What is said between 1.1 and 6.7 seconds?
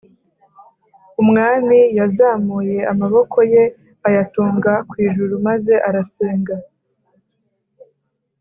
umwami yazamuye amaboko ye ayatunga ku ijuru maze arasenga